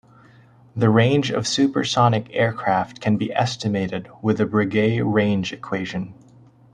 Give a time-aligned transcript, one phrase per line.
[0.75, 6.15] The range of supersonic aircraft can be estimated with the Breguet range equation.